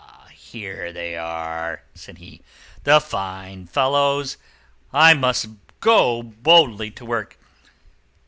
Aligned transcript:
here 0.51 0.91
they 0.91 1.15
are," 1.15 1.83
said 1.93 2.17
he, 2.17 2.41
"the 2.85 2.99
fine 2.99 3.67
fellows! 3.67 4.35
I 4.91 5.13
must 5.13 5.49
go 5.79 6.23
boldly 6.23 6.89
to 6.89 7.05
work." 7.05 7.37